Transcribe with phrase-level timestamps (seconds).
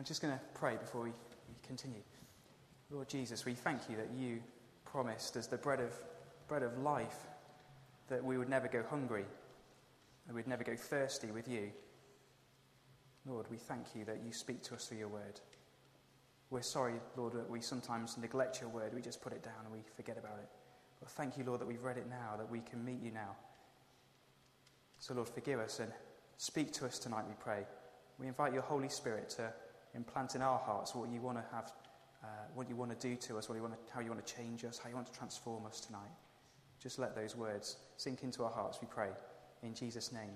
[0.00, 1.10] I'm just going to pray before we,
[1.66, 2.00] continue.
[2.90, 4.40] Lord Jesus, we thank you that you
[4.86, 5.92] promised as the bread of,
[6.48, 7.26] bread of life
[8.08, 9.26] that we would never go hungry,
[10.26, 11.70] that we'd never go thirsty with you.
[13.26, 15.38] Lord, we thank you that you speak to us through your word.
[16.48, 18.94] We're sorry, Lord, that we sometimes neglect your word.
[18.94, 20.48] We just put it down and we forget about it.
[20.98, 23.36] But thank you, Lord, that we've read it now, that we can meet you now.
[24.98, 25.92] So, Lord, forgive us and
[26.38, 27.66] speak to us tonight, we pray.
[28.18, 29.52] We invite your Holy Spirit to
[29.94, 31.72] implant in our hearts what you want to have,
[32.22, 34.24] uh, what you want to do to us, what you want to, how you want
[34.24, 36.12] to change us, how you want to transform us tonight.
[36.82, 39.10] Just let those words sink into our hearts, we pray.
[39.62, 40.30] In Jesus' name,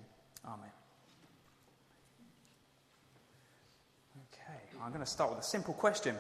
[0.47, 0.71] Amen.
[4.33, 6.17] Okay, I'm going to start with a simple question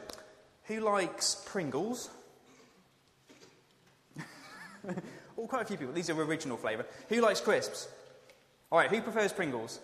[0.65, 2.11] Who likes Pringles?
[5.37, 5.93] well, quite a few people.
[5.93, 6.87] These are original flavour.
[7.11, 7.89] Who likes crisps?
[8.73, 9.79] All right, who prefers Pringles?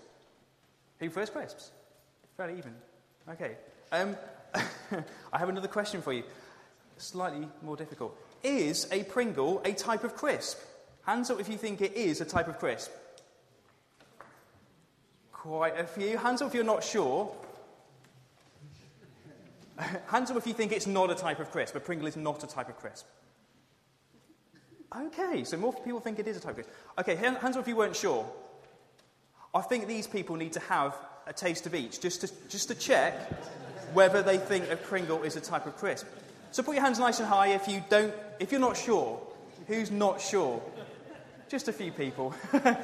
[1.01, 1.71] Who prefers crisps?
[2.37, 2.75] Fairly even.
[3.29, 3.57] Okay.
[3.93, 4.17] Um,
[5.33, 6.25] I have another question for you.
[6.97, 8.17] Slightly more difficult.
[8.43, 10.59] Is a Pringle a type of crisp?
[11.05, 12.91] Hands up if you think it is a type of crisp.
[15.33, 16.19] Quite a few.
[16.19, 17.35] Hands up if you're not sure.
[20.09, 21.75] Hands up if you think it's not a type of crisp.
[21.75, 23.07] A Pringle is not a type of crisp.
[24.95, 26.71] Okay, so more people think it is a type of crisp.
[26.99, 28.27] Okay, hands up if you weren't sure.
[29.55, 32.75] I think these people need to have a taste of each just to, just to
[32.75, 33.15] check
[33.93, 36.07] whether they think a Pringle is a type of crisp.
[36.53, 39.21] So put your hands nice and high if you don't, if you're not sure.
[39.67, 40.61] Who's not sure?
[41.49, 42.35] Just a few people.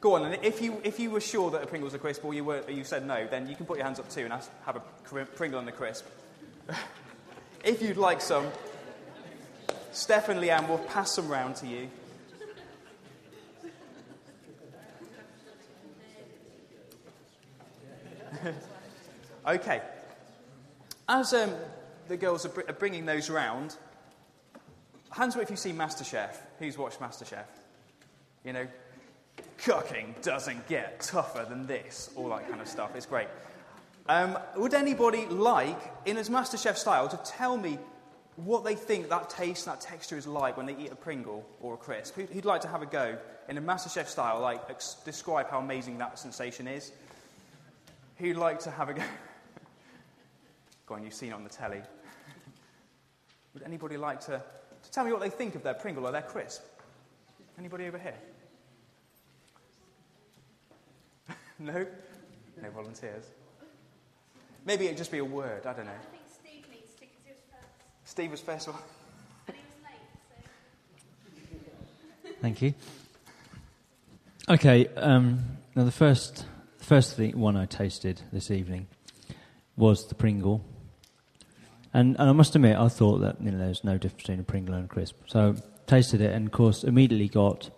[0.00, 2.34] Go on, and if you, if you were sure that a Pringle's a crisp or
[2.34, 4.32] you, were, or you said no, then you can put your hands up too and
[4.32, 6.04] have a Pringle and a crisp.
[7.64, 8.46] if you'd like some,
[9.92, 11.88] Steph and Leanne will pass some round to you.
[19.46, 19.82] okay.
[21.08, 21.52] As um,
[22.08, 23.76] the girls are, br- are, bringing those round,
[25.10, 26.36] hands up if you've seen MasterChef.
[26.58, 27.44] Who's watched MasterChef?
[28.44, 28.66] You know,
[29.58, 32.94] cooking doesn't get tougher than this, all that kind of stuff.
[32.94, 33.28] It's great.
[34.08, 37.78] Um, would anybody like, in his MasterChef style, to tell me
[38.36, 41.44] what they think that taste and that texture is like when they eat a Pringle
[41.60, 42.14] or a crisp?
[42.14, 43.18] Who'd, who'd like to have a go
[43.48, 46.92] in a MasterChef style, like ex- describe how amazing that sensation is?
[48.18, 49.02] Who'd like to have a go?
[50.86, 51.82] go on, you've seen it on the telly.
[53.52, 54.42] Would anybody like to,
[54.82, 56.62] to tell me what they think of their Pringle or their crisp?
[57.58, 58.14] Anybody over here?
[61.58, 61.86] no?
[62.62, 63.24] No volunteers?
[64.64, 65.92] Maybe it'd just be a word, I don't know.
[65.92, 68.10] I think Steve needs to because he was first.
[68.10, 68.76] Steve was first one.
[69.48, 70.00] And he was late,
[72.24, 72.36] so.
[72.40, 72.74] Thank you.
[74.48, 75.44] Okay, um,
[75.74, 76.46] now the first
[76.86, 78.86] first thing, one I tasted this evening
[79.76, 80.64] was the Pringle.
[81.92, 84.44] And, and I must admit, I thought that you know, there's no difference between a
[84.44, 85.16] Pringle and a crisp.
[85.26, 85.56] So
[85.88, 87.70] tasted it, and of course, immediately got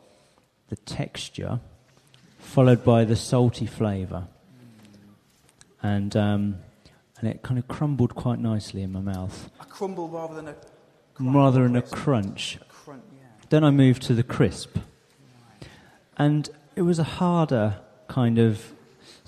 [0.69, 1.61] the texture,
[2.39, 4.29] followed by the salty flavour,
[5.83, 6.57] and um,
[7.19, 10.55] and it kind of crumbled quite nicely in my mouth, A crumble rather than a.
[11.19, 12.59] rather than a crunch.
[12.61, 13.27] A crunch, yeah.
[13.49, 14.77] Then I moved to the crisp,
[16.19, 18.73] and it was a harder kind of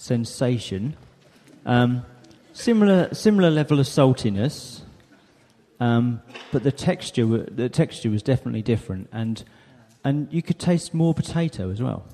[0.00, 0.96] sensation.
[1.66, 2.04] Um,
[2.52, 4.80] similar, similar level of saltiness,
[5.78, 6.22] um,
[6.52, 9.44] but the texture, the texture was definitely different, and
[10.02, 12.06] and you could taste more potato as well,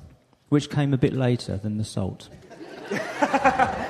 [0.49, 2.29] which came a bit later than the salt.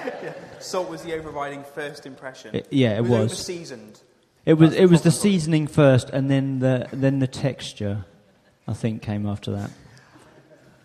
[0.58, 2.54] Salt was the overriding first impression.
[2.54, 3.30] It- yeah, it was.
[3.30, 3.44] was.
[3.44, 4.00] seasoned.
[4.44, 8.04] It was That's it was the seasoning first, and then the then the texture,
[8.66, 9.70] I think, came after that.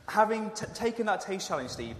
[0.07, 1.95] Having t- taken that taste challenge, Steve,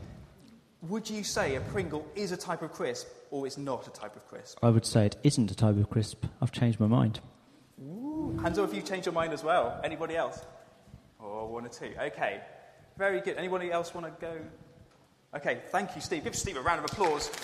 [0.82, 4.16] would you say a Pringle is a type of crisp or it's not a type
[4.16, 4.58] of crisp?
[4.64, 6.26] I would say it isn't a type of crisp.
[6.42, 7.20] I've changed my mind.
[8.42, 9.80] Hands up if you've changed your mind as well.
[9.84, 10.44] Anybody else?
[11.20, 11.92] Or one or two.
[12.00, 12.42] Okay.
[12.98, 13.38] Very good.
[13.38, 14.34] Anybody else want to go?
[15.36, 16.24] Okay, thank you, Steve.
[16.24, 17.28] Give Steve a round of applause.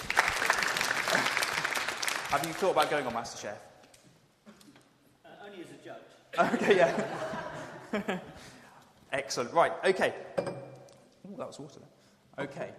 [2.30, 3.54] Have you thought about going on MasterChef?
[5.24, 6.02] Uh, only as a judge.
[6.54, 8.20] Okay, yeah.
[9.14, 9.54] Excellent.
[9.54, 10.14] Right, okay.
[10.40, 11.80] Ooh, that was water.
[12.38, 12.72] Okay.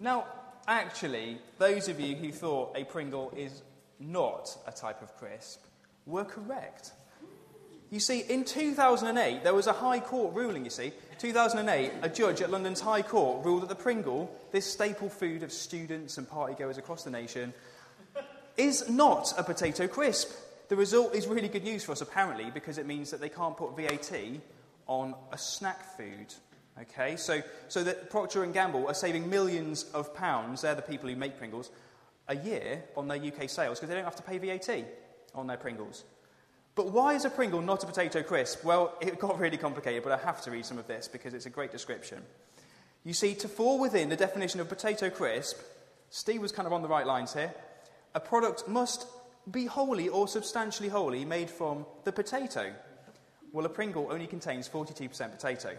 [0.00, 0.26] Now,
[0.66, 3.62] actually, those of you who thought a Pringle is
[4.00, 5.64] not a type of crisp
[6.06, 6.92] were correct.
[7.90, 10.92] You see, in 2008, there was a High Court ruling, you see.
[11.18, 15.52] 2008, a judge at London's High Court ruled that the Pringle, this staple food of
[15.52, 17.54] students and partygoers across the nation,
[18.56, 20.30] is not a potato crisp.
[20.68, 23.56] The result is really good news for us, apparently, because it means that they can't
[23.56, 24.12] put VAT
[24.86, 26.34] on a snack food.
[26.80, 30.62] Okay, so, so that Procter and Gamble are saving millions of pounds.
[30.62, 31.70] They're the people who make Pringles.
[32.28, 34.84] a year on their UK sales because they don't have to pay VAT
[35.34, 36.04] on their Pringles.
[36.74, 38.64] But why is a Pringle not a potato crisp?
[38.64, 41.46] Well, it got really complicated, but I have to read some of this because it's
[41.46, 42.22] a great description.
[43.04, 45.60] You see, to fall within the definition of potato crisp,
[46.10, 47.52] Steve was kind of on the right lines here.
[48.14, 49.06] A product must
[49.50, 52.72] be wholly or substantially wholly made from the potato.
[53.52, 55.76] Well, a Pringle only contains 42% potato.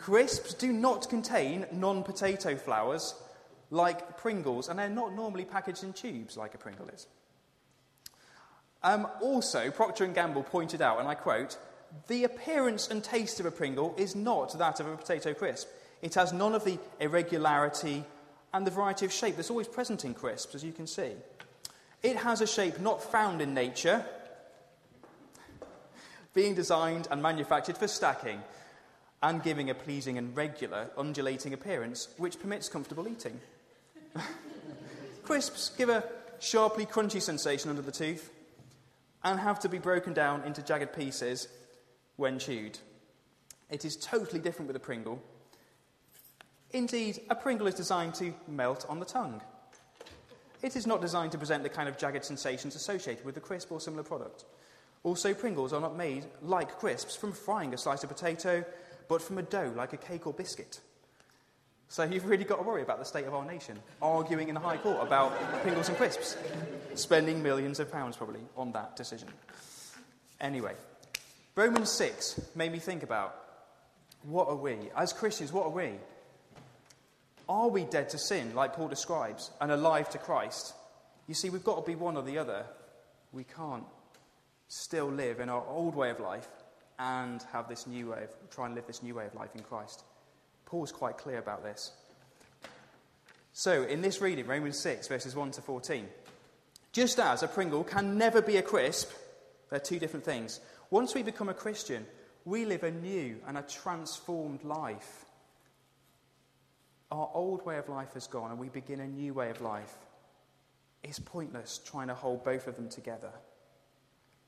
[0.00, 3.14] Crisps do not contain non potato flours
[3.70, 7.06] like Pringles, and they're not normally packaged in tubes like a Pringle is.
[8.82, 11.56] Um, also, Procter & Gamble pointed out, and I quote,
[12.08, 15.68] the appearance and taste of a Pringle is not that of a potato crisp.
[16.02, 18.04] It has none of the irregularity
[18.52, 21.12] and the variety of shape that's always present in crisps, as you can see.
[22.02, 24.04] It has a shape not found in nature,
[26.34, 28.42] being designed and manufactured for stacking
[29.24, 33.40] and giving a pleasing and regular undulating appearance which permits comfortable eating.
[35.24, 36.04] Crisps give a
[36.40, 38.30] sharply crunchy sensation under the tooth
[39.24, 41.48] and have to be broken down into jagged pieces
[42.16, 42.78] when chewed.
[43.70, 45.22] It is totally different with a Pringle.
[46.72, 49.40] Indeed, a Pringle is designed to melt on the tongue.
[50.60, 53.72] It is not designed to present the kind of jagged sensations associated with a crisp
[53.72, 54.44] or similar product.
[55.02, 58.64] Also, Pringles are not made like crisps from frying a slice of potato,
[59.08, 60.80] but from a dough like a cake or biscuit.
[61.88, 64.60] So you've really got to worry about the state of our nation, arguing in the
[64.60, 66.36] High Court about Pringles and crisps,
[66.94, 69.28] spending millions of pounds probably on that decision.
[70.40, 70.74] Anyway,
[71.54, 73.36] Romans 6 made me think about
[74.24, 74.76] what are we?
[74.96, 75.92] As Christians, what are we?
[77.48, 80.74] Are we dead to sin, like Paul describes, and alive to Christ?
[81.28, 82.64] You see, we've got to be one or the other.
[83.32, 83.84] We can't
[84.68, 86.48] still live in our old way of life
[86.98, 89.62] and have this new way of, try and live this new way of life in
[89.62, 90.04] Christ.
[90.66, 91.92] Paul's quite clear about this.
[93.52, 96.08] So, in this reading, Romans 6, verses 1 to 14,
[96.92, 99.10] just as a Pringle can never be a crisp,
[99.70, 100.60] they're two different things.
[100.90, 102.06] Once we become a Christian,
[102.44, 105.24] we live a new and a transformed life.
[107.10, 109.94] Our old way of life has gone and we begin a new way of life.
[111.02, 113.30] It's pointless trying to hold both of them together.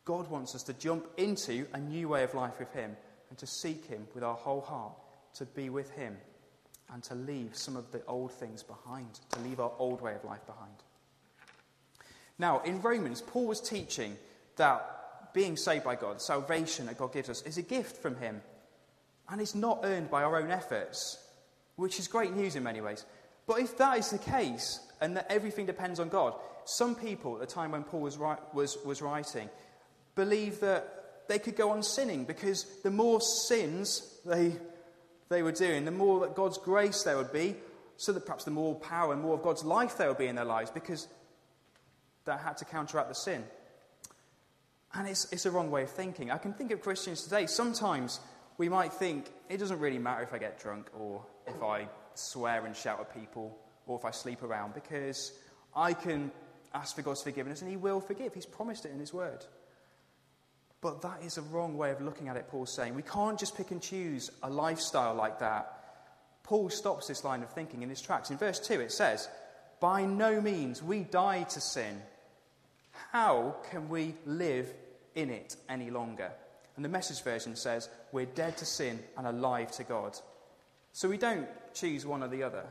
[0.06, 2.96] God wants us to jump into a new way of life with Him
[3.28, 4.94] and to seek Him with our whole heart,
[5.34, 6.16] to be with Him,
[6.92, 10.24] and to leave some of the old things behind, to leave our old way of
[10.24, 10.72] life behind.
[12.38, 14.16] Now, in Romans, Paul was teaching
[14.56, 18.40] that being saved by God, salvation that God gives us, is a gift from Him.
[19.28, 21.18] And it's not earned by our own efforts,
[21.74, 23.04] which is great news in many ways.
[23.48, 27.40] But if that is the case, and that everything depends on God, some people at
[27.40, 29.50] the time when Paul was, was, was writing
[30.16, 30.96] believed that
[31.28, 34.56] they could go on sinning because the more sins they,
[35.28, 37.54] they were doing, the more that God's grace there would be,
[37.96, 40.36] so that perhaps the more power and more of God's life there would be in
[40.36, 41.06] their lives because
[42.24, 43.44] that had to counteract the sin.
[44.94, 46.30] And it's, it's a wrong way of thinking.
[46.30, 47.46] I can think of Christians today.
[47.46, 48.20] Sometimes
[48.58, 52.64] we might think it doesn't really matter if I get drunk or if I swear
[52.64, 55.32] and shout at people or if I sleep around because
[55.74, 56.30] I can
[56.74, 58.34] ask for God's forgiveness and He will forgive.
[58.34, 59.44] He's promised it in His word.
[60.80, 62.94] But that is a wrong way of looking at it, Paul's saying.
[62.94, 65.72] We can't just pick and choose a lifestyle like that.
[66.42, 68.30] Paul stops this line of thinking in his tracks.
[68.30, 69.28] In verse 2, it says,
[69.80, 72.00] By no means we die to sin.
[73.12, 74.72] How can we live
[75.14, 76.30] in it any longer?
[76.76, 80.16] And the message version says, We're dead to sin and alive to God.
[80.92, 82.64] So we don't choose one or the other.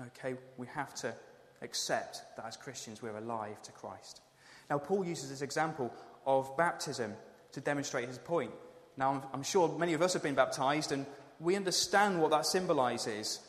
[0.00, 1.14] Okay, we have to
[1.62, 4.22] accept that as Christians we're alive to Christ.
[4.70, 5.92] Now, Paul uses this example
[6.24, 7.14] of baptism
[7.52, 8.52] to demonstrate his point.
[8.96, 11.04] Now, I'm, I'm sure many of us have been baptized and
[11.40, 13.40] we understand what that symbolizes.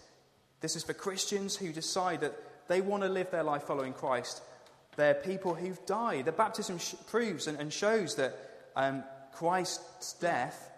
[0.61, 2.33] This is for Christians who decide that
[2.67, 4.41] they want to live their life following Christ.
[4.95, 6.25] They're people who've died.
[6.25, 8.35] The baptism sh- proves and, and, shows that
[8.75, 10.69] um, Christ's death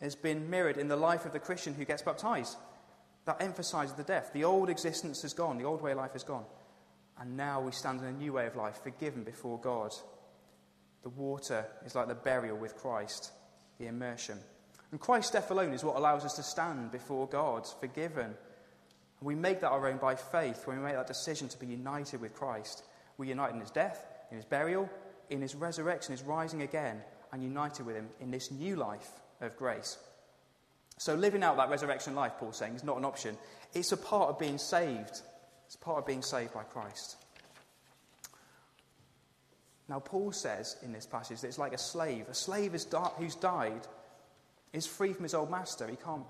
[0.00, 2.56] has been mirrored in the life of the Christian who gets baptized.
[3.24, 4.32] That emphasizes the death.
[4.32, 6.44] The old existence is gone, the old way of life is gone.
[7.18, 9.92] And now we stand in a new way of life, forgiven before God.
[11.02, 13.32] The water is like the burial with Christ,
[13.78, 14.38] the immersion.
[14.90, 18.34] And Christ's death alone is what allows us to stand before God, forgiven.
[19.20, 22.20] We make that our own by faith when we make that decision to be united
[22.20, 22.84] with Christ.
[23.18, 24.90] We unite in his death, in his burial,
[25.30, 27.00] in his resurrection, his rising again,
[27.32, 29.08] and united with him in this new life
[29.40, 29.98] of grace.
[30.98, 33.36] So, living out that resurrection life, Paul's saying, is not an option.
[33.74, 35.20] It's a part of being saved.
[35.66, 37.16] It's part of being saved by Christ.
[39.88, 42.28] Now, Paul says in this passage that it's like a slave.
[42.28, 43.86] A slave who's died
[44.72, 45.86] is free from his old master.
[45.86, 46.24] He can't,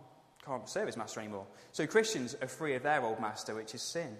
[0.44, 1.46] can't serve his master anymore.
[1.72, 4.16] So, Christians are free of their old master, which is sin.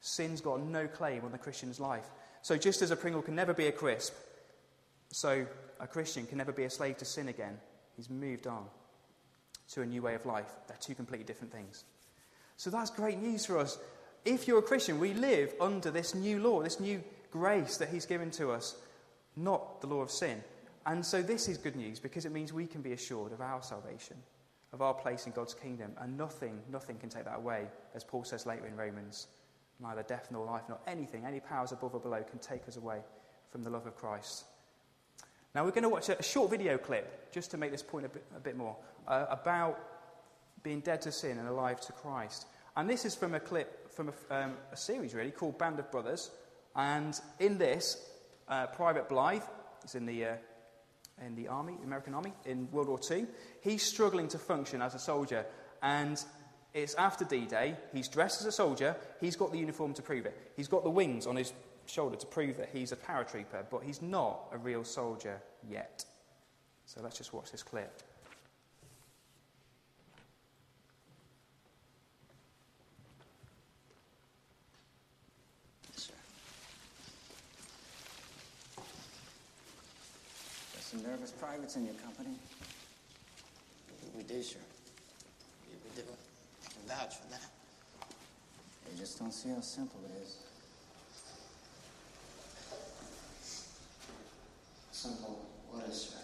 [0.00, 2.08] Sin's got no claim on the Christian's life.
[2.42, 4.14] So, just as a Pringle can never be a crisp,
[5.10, 5.46] so
[5.80, 7.58] a Christian can never be a slave to sin again.
[7.96, 8.64] He's moved on
[9.72, 10.50] to a new way of life.
[10.66, 11.84] They're two completely different things.
[12.56, 13.78] So, that's great news for us.
[14.24, 18.06] If you're a Christian, we live under this new law, this new grace that He's
[18.06, 18.76] given to us,
[19.36, 20.42] not the law of sin.
[20.86, 23.62] And so, this is good news because it means we can be assured of our
[23.62, 24.16] salvation,
[24.72, 28.24] of our place in God's kingdom, and nothing, nothing can take that away, as Paul
[28.24, 29.28] says later in Romans.
[29.80, 33.00] Neither death nor life, nor anything, any powers above or below can take us away
[33.50, 34.44] from the love of Christ.
[35.54, 38.08] Now, we're going to watch a, short video clip just to make this point a
[38.08, 39.78] bit, a bit more uh, about
[40.62, 42.46] being dead to sin and alive to Christ.
[42.76, 45.90] And this is from a clip from a, um, a series, really, called Band of
[45.90, 46.30] Brothers.
[46.76, 48.00] And in this,
[48.46, 49.42] uh, Private Blythe
[49.84, 50.34] is in the, uh,
[51.26, 53.26] in the army, the American army, in World War II.
[53.60, 55.44] He's struggling to function as a soldier.
[55.82, 56.24] And
[56.74, 57.74] it's after D Day.
[57.92, 58.94] He's dressed as a soldier.
[59.20, 60.52] He's got the uniform to prove it.
[60.54, 61.52] He's got the wings on his
[61.86, 66.04] shoulder to prove that he's a paratrooper, but he's not a real soldier yet.
[66.86, 68.00] So let's just watch this clip.
[75.98, 76.14] Sir.
[80.72, 82.36] There's some nervous privates in your company.
[84.16, 84.58] We do, sir.
[85.68, 86.08] We do.
[86.64, 87.46] I can vouch for that.
[88.90, 90.36] They just don't see how simple it is.
[94.92, 95.46] Simple.
[95.70, 96.16] What is, sir?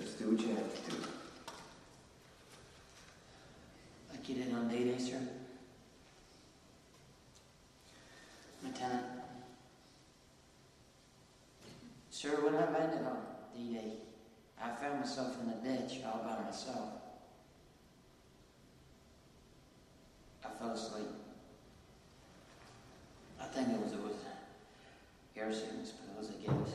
[0.00, 0.96] Just do what you have to do.
[4.10, 5.20] Like you did on D-Day, sir?
[8.64, 9.04] Lieutenant?
[12.10, 13.18] Sir, when I landed on
[13.54, 13.92] D-Day,
[14.60, 16.92] I found myself in a ditch all by myself.
[20.42, 21.08] I fell asleep.
[23.38, 24.14] I think it was it was
[25.36, 26.74] air sickness, but it was a gift.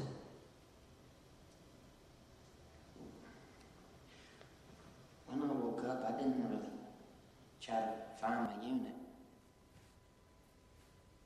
[5.26, 6.70] When I woke up, I didn't really
[7.60, 8.94] try to find my unit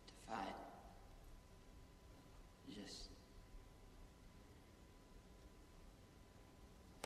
[0.07, 0.55] to fight.
[2.73, 3.07] Just,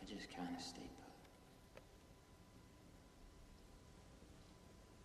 [0.02, 0.06] I
[0.36, 1.84] just stayed put.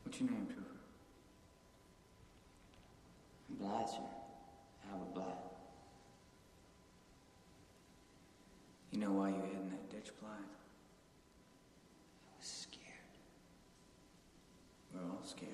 [0.04, 0.62] What's your name, Trooper?
[3.58, 3.96] Blythe, sir.
[4.90, 5.26] Albert Blythe.
[8.90, 10.32] You know why you hid in that ditch, Blythe?
[10.32, 12.82] I was scared.
[14.94, 15.48] We're all scared.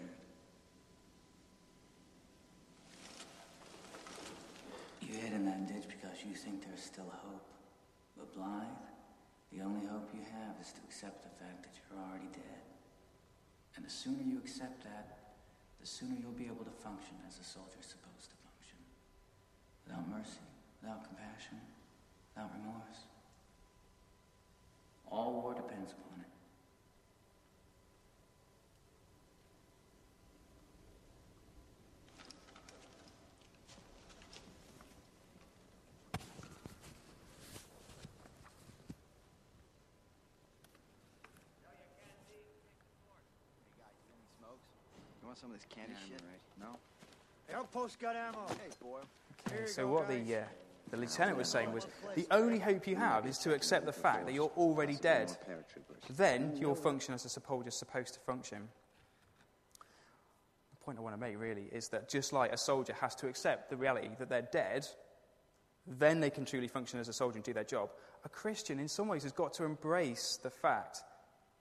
[5.02, 7.46] You hid in that ditch because you think there's still hope.
[8.16, 8.66] But Blythe,
[9.52, 12.62] the only hope you have is to accept the fact that you're already dead.
[13.76, 15.36] And the sooner you accept that,
[15.80, 18.80] the sooner you'll be able to function as a soldier's supposed to function.
[19.86, 20.44] Without mercy,
[20.82, 21.62] without compassion,
[22.34, 23.08] without remorse.
[25.10, 26.37] All war depends upon it.
[45.38, 46.22] Some of this candy Yeah, shit?
[46.22, 46.72] all right.
[46.72, 46.78] No?
[47.46, 48.46] Hey, outpost got ammo.
[48.48, 48.98] Hey, boy.
[49.50, 50.26] Here you So, go, what guys.
[50.26, 50.42] the, uh,
[50.90, 54.26] the lieutenant was saying was the only hope you have is to accept the fact
[54.26, 55.36] that you're already dead.
[56.10, 58.68] Then you'll function as a soldier soldier's supposed to function.
[60.70, 63.28] The point I want to make really is that just like a soldier has to
[63.28, 64.88] accept the reality that they're dead,
[65.86, 67.90] then they can truly function as a soldier and do their job.
[68.24, 71.02] A Christian, in some ways, has got to embrace the fact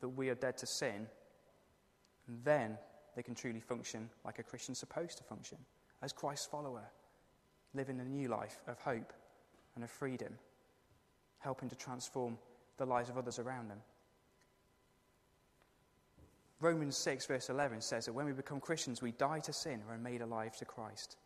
[0.01, 1.07] that we are dead to sin,
[2.27, 2.77] and then
[3.17, 5.57] they can truly function like a Christian's supposed to function,
[6.03, 6.83] as Christ's follower,
[7.74, 9.12] living a new life of hope
[9.74, 10.33] and of freedom,
[11.39, 12.38] helping to transform
[12.77, 13.79] the lives of others around them.
[16.59, 19.89] Romans 6, verse 11 says that when we become Christians, we die to sin and
[19.89, 21.17] are made alive to Christ.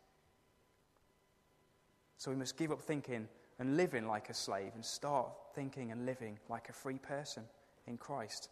[2.16, 6.06] So we must give up thinking and living like a slave and start thinking and
[6.06, 7.42] living like a free person
[7.86, 8.48] in Christ.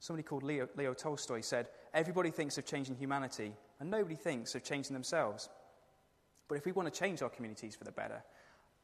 [0.00, 4.62] Somebody called Leo, Leo Tolstoy said, Everybody thinks of changing humanity, and nobody thinks of
[4.62, 5.48] changing themselves.
[6.48, 8.22] But if we want to change our communities for the better,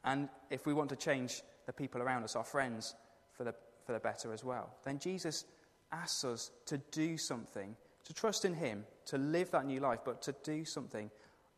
[0.04, 2.94] and if we want to change the people around us, our friends,
[3.32, 3.54] for the,
[3.86, 5.44] for the better as well, then Jesus
[5.92, 10.20] asks us to do something, to trust in Him, to live that new life, but
[10.22, 11.10] to do something.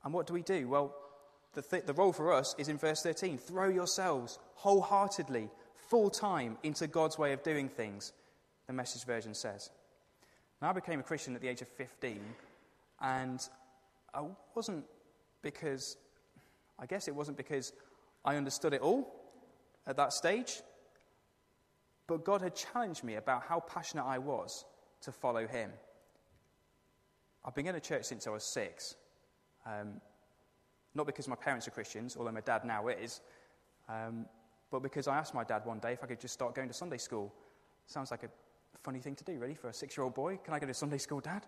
[0.04, 0.68] And what do we do?
[0.68, 0.94] Well,
[1.54, 6.58] the, th- the role for us is in verse 13 throw yourselves wholeheartedly, full time
[6.62, 8.12] into God's way of doing things,
[8.66, 9.70] the message version says.
[10.60, 12.20] Now, I became a Christian at the age of 15,
[13.00, 13.48] and
[14.14, 14.22] I
[14.54, 14.84] wasn't
[15.42, 15.96] because,
[16.78, 17.72] I guess it wasn't because
[18.24, 19.12] I understood it all
[19.86, 20.62] at that stage,
[22.06, 24.64] but God had challenged me about how passionate I was
[25.02, 25.70] to follow Him.
[27.44, 28.96] I've been going to church since I was six.
[29.66, 30.00] Um,
[30.94, 33.20] not because my parents are Christians, although my dad now is,
[33.88, 34.26] um,
[34.70, 36.74] but because I asked my dad one day if I could just start going to
[36.74, 37.32] Sunday school.
[37.86, 38.28] Sounds like a
[38.82, 40.38] funny thing to do, really, for a six year old boy.
[40.44, 41.46] Can I go to Sunday school, dad?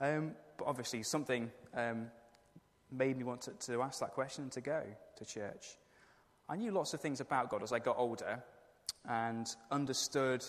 [0.00, 2.06] Um, but obviously, something um,
[2.90, 4.82] made me want to, to ask that question and to go
[5.16, 5.76] to church.
[6.48, 8.42] I knew lots of things about God as I got older
[9.08, 10.44] and understood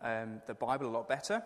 [0.00, 1.42] um, the Bible a lot better.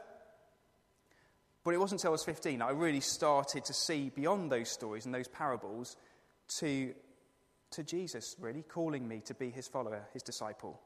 [1.65, 5.05] But it wasn't until I was 15 I really started to see beyond those stories
[5.05, 5.97] and those parables
[6.59, 6.95] to,
[7.73, 10.81] to Jesus, really, calling me to be his follower, his disciple.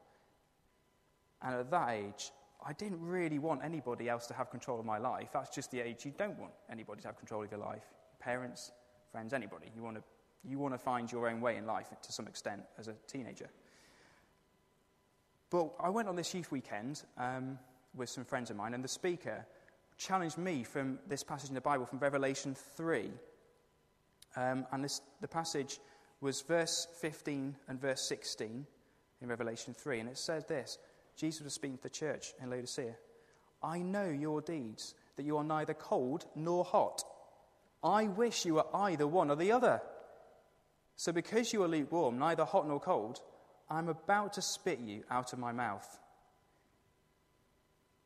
[1.41, 2.31] And at that age,
[2.63, 5.29] I didn't really want anybody else to have control of my life.
[5.33, 7.85] That's just the age you don't want anybody to have control of your life.
[8.19, 8.71] Parents,
[9.11, 9.67] friends, anybody.
[9.75, 10.03] You want to,
[10.47, 13.49] you want to find your own way in life to some extent as a teenager.
[15.49, 17.57] But I went on this youth weekend um,
[17.95, 19.45] with some friends of mine, and the speaker
[19.97, 23.09] challenged me from this passage in the Bible from Revelation 3.
[24.35, 25.79] Um, and this, the passage
[26.21, 28.65] was verse 15 and verse 16
[29.21, 29.99] in Revelation 3.
[29.99, 30.77] And it says this
[31.21, 32.95] Jesus was speaking to the church in Laodicea
[33.63, 37.03] I know your deeds, that you are neither cold nor hot.
[37.83, 39.81] I wish you were either one or the other.
[40.95, 43.21] So, because you are lukewarm, neither hot nor cold,
[43.69, 45.99] I'm about to spit you out of my mouth.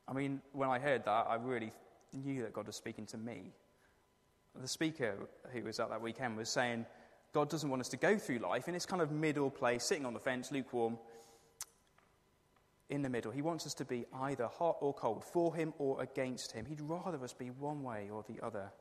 [0.09, 1.71] I mean, when I heard that, I really
[2.11, 3.53] knew that God was speaking to me.
[4.61, 5.15] The speaker
[5.53, 6.85] who was at that weekend was saying,
[7.31, 10.05] God doesn't want us to go through life in this kind of middle place, sitting
[10.05, 10.97] on the fence, lukewarm,
[12.89, 13.31] in the middle.
[13.31, 16.65] He wants us to be either hot or cold, for him or against him.
[16.65, 18.71] He'd rather us be one way or the other.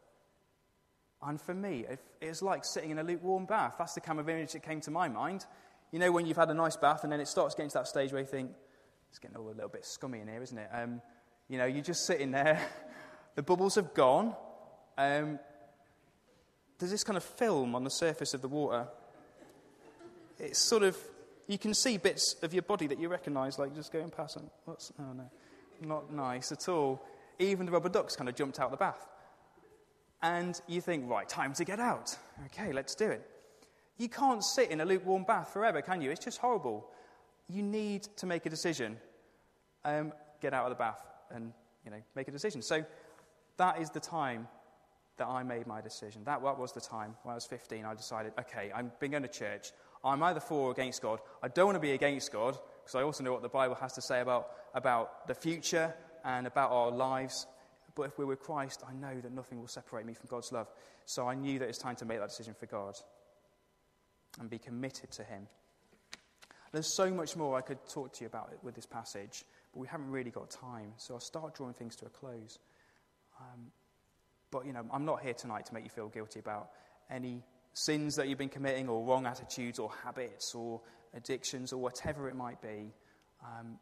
[1.22, 1.86] And for me,
[2.20, 3.76] it's like sitting in a lukewarm bath.
[3.78, 5.46] That's the kind of image that came to my mind.
[5.90, 7.88] You know, when you've had a nice bath and then it starts getting to that
[7.88, 8.50] stage where you think,
[9.08, 10.68] it's getting all a little bit scummy in here, isn't it?
[10.72, 11.00] Um,
[11.48, 12.60] you know, you're just sitting there,
[13.36, 14.34] the bubbles have gone.
[14.98, 15.38] Um,
[16.78, 18.88] there's this kind of film on the surface of the water.
[20.38, 20.98] It's sort of,
[21.46, 24.48] you can see bits of your body that you recognize, like just going past and,
[24.64, 25.30] what's, oh no,
[25.80, 27.02] not nice at all.
[27.38, 29.06] Even the rubber ducks kind of jumped out of the bath.
[30.22, 32.16] And you think, right, time to get out.
[32.46, 33.28] Okay, let's do it.
[33.98, 36.10] You can't sit in a lukewarm bath forever, can you?
[36.10, 36.88] It's just horrible.
[37.48, 38.96] You need to make a decision.
[39.84, 41.52] Um, get out of the bath and,
[41.84, 42.62] you know, make a decision.
[42.62, 42.84] So
[43.58, 44.48] that is the time
[45.16, 46.22] that I made my decision.
[46.24, 47.84] That was the time when I was 15.
[47.84, 49.72] I decided, okay, I've been going to church.
[50.04, 51.20] I'm either for or against God.
[51.42, 53.94] I don't want to be against God because I also know what the Bible has
[53.94, 57.46] to say about, about the future and about our lives.
[57.94, 60.68] But if we're with Christ, I know that nothing will separate me from God's love.
[61.06, 62.94] So I knew that it's time to make that decision for God
[64.40, 65.46] and be committed to Him.
[66.72, 69.86] There's so much more I could talk to you about with this passage, but we
[69.86, 70.92] haven't really got time.
[70.96, 72.58] So I'll start drawing things to a close.
[73.40, 73.70] Um,
[74.50, 76.70] but, you know, I'm not here tonight to make you feel guilty about
[77.08, 80.80] any sins that you've been committing, or wrong attitudes, or habits, or
[81.12, 82.92] addictions, or whatever it might be.
[83.42, 83.78] Um,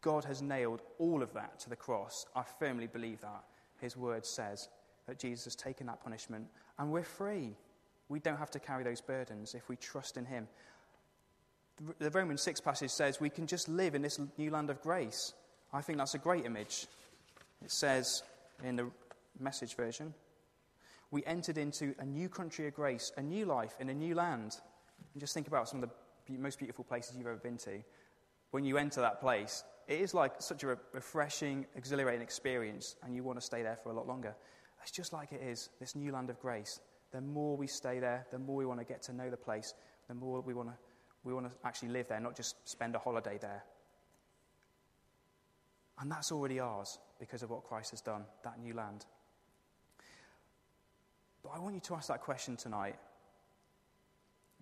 [0.00, 2.26] God has nailed all of that to the cross.
[2.36, 3.44] I firmly believe that.
[3.80, 4.68] His word says
[5.08, 6.46] that Jesus has taken that punishment,
[6.78, 7.56] and we're free.
[8.08, 10.46] We don't have to carry those burdens if we trust in Him.
[11.98, 15.32] The Romans 6 passage says we can just live in this new land of grace.
[15.72, 16.86] I think that's a great image.
[17.64, 18.22] It says
[18.62, 18.90] in the
[19.40, 20.14] message version.
[21.12, 24.56] We entered into a new country of grace, a new life in a new land.
[25.12, 25.90] And just think about some of
[26.26, 27.82] the most beautiful places you've ever been to.
[28.50, 33.22] When you enter that place, it is like such a refreshing, exhilarating experience, and you
[33.22, 34.34] want to stay there for a lot longer.
[34.80, 36.80] It's just like it is, this new land of grace.
[37.12, 39.74] The more we stay there, the more we want to get to know the place,
[40.08, 40.74] the more we want to,
[41.24, 43.64] we want to actually live there, not just spend a holiday there.
[45.98, 49.04] And that's already ours because of what Christ has done, that new land.
[51.42, 52.96] But I want you to ask that question tonight.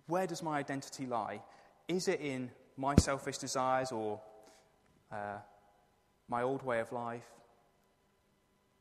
[0.07, 1.41] Where does my identity lie?
[1.87, 4.19] Is it in my selfish desires or
[5.11, 5.37] uh,
[6.27, 7.25] my old way of life?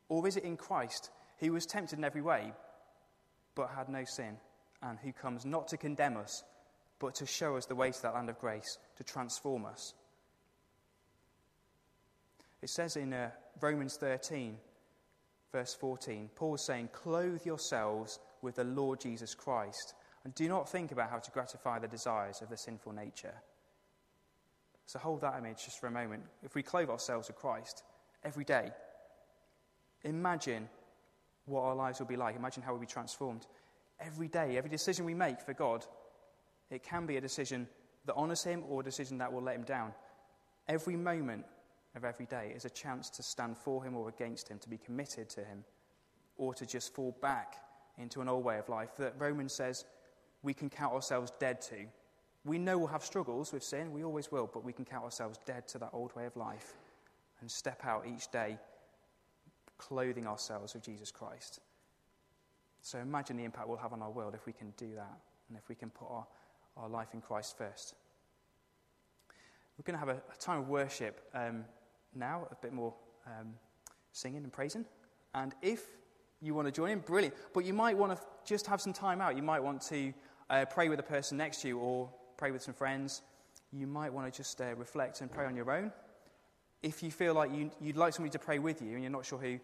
[0.08, 2.52] Or is it in Christ, who was tempted in every way,
[3.54, 4.36] but had no sin,
[4.82, 6.42] and who comes not to condemn us,
[6.98, 9.94] but to show us the way to that land of grace, to transform us?
[12.62, 14.56] It says in uh, Romans 13
[15.52, 20.92] verse 14, Paul's saying, Clothe yourselves with the Lord Jesus Christ, and do not think
[20.92, 23.34] about how to gratify the desires of the sinful nature.
[24.86, 26.24] So hold that image just for a moment.
[26.42, 27.84] If we clothe ourselves with Christ
[28.24, 28.70] every day,
[30.02, 30.68] imagine
[31.46, 32.36] what our lives will be like.
[32.36, 33.46] Imagine how we'll be transformed.
[34.00, 35.84] Every day, every decision we make for God,
[36.70, 37.68] it can be a decision
[38.06, 39.92] that honours Him or a decision that will let Him down.
[40.68, 41.44] Every moment
[41.96, 44.78] of every day is a chance to stand for Him or against Him, to be
[44.78, 45.64] committed to Him,
[46.36, 47.56] or to just fall back
[47.98, 49.84] into an old way of life that Romans says
[50.42, 51.86] we can count ourselves dead to.
[52.44, 55.38] We know we'll have struggles with sin, we always will, but we can count ourselves
[55.44, 56.74] dead to that old way of life
[57.40, 58.58] and step out each day
[59.78, 61.60] clothing ourselves with Jesus Christ.
[62.82, 65.58] So imagine the impact we'll have on our world if we can do that and
[65.58, 66.26] if we can put our,
[66.76, 67.94] our life in Christ first.
[69.76, 71.64] We're going to have a, a time of worship um,
[72.14, 72.94] now, a bit more
[73.26, 73.54] um,
[74.12, 74.84] singing and praising.
[75.34, 75.84] And if
[76.40, 77.34] you want to join in, brilliant.
[77.54, 79.36] But you might want to just have some time out.
[79.36, 80.12] You might want to
[80.48, 83.22] uh, pray with the person next to you or pray with some friends.
[83.72, 85.92] You might want to just uh, reflect and pray on your own.
[86.82, 89.26] If you feel like you, would like somebody to pray with you and you're not
[89.26, 89.58] sure who,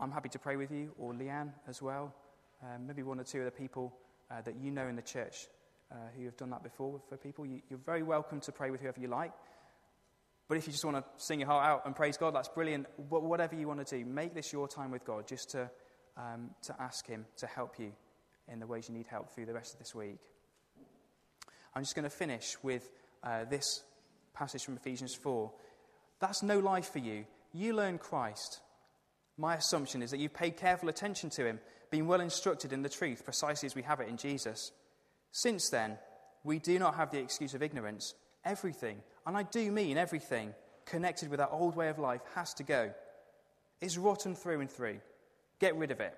[0.00, 2.14] I'm happy to pray with you, or Leanne as well.
[2.62, 3.92] Um, maybe one or two of the people
[4.30, 5.48] uh, that you know in the church
[5.92, 7.44] uh, who have done that before for people.
[7.44, 9.32] You, you're very welcome to pray with whoever you like.
[10.50, 12.86] But if you just want to sing your heart out and praise God, that's brilliant.
[13.08, 15.70] But whatever you want to do, make this your time with God just to,
[16.16, 17.92] um, to ask Him to help you
[18.48, 20.18] in the ways you need help through the rest of this week.
[21.72, 22.90] I'm just going to finish with
[23.22, 23.84] uh, this
[24.34, 25.52] passage from Ephesians 4.
[26.18, 27.26] That's no life for you.
[27.52, 28.58] You learn Christ.
[29.38, 31.60] My assumption is that you've paid careful attention to Him,
[31.92, 34.72] been well instructed in the truth, precisely as we have it in Jesus.
[35.30, 35.96] Since then,
[36.42, 38.14] we do not have the excuse of ignorance.
[38.44, 40.54] Everything, and I do mean everything,
[40.86, 42.92] connected with that old way of life has to go.
[43.80, 45.00] It's rotten through and through.
[45.58, 46.14] Get rid of it.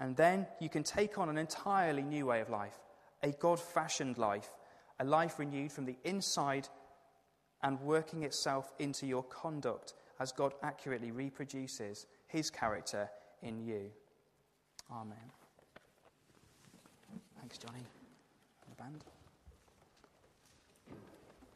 [0.00, 2.78] And then you can take on an entirely new way of life,
[3.22, 4.50] a God fashioned life,
[4.98, 6.68] a life renewed from the inside
[7.62, 13.08] and working itself into your conduct as God accurately reproduces his character
[13.42, 13.90] in you.
[14.92, 15.16] Amen.
[17.40, 17.84] Thanks, Johnny.
[18.68, 19.04] The band.